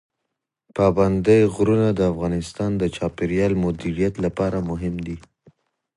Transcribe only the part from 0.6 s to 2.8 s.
پابندی غرونه د افغانستان